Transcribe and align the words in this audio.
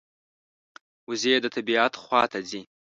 وزې 1.09 1.33
د 1.41 1.45
طبعیت 1.55 1.93
خوا 2.01 2.21
ته 2.31 2.39
ځي 2.49 2.61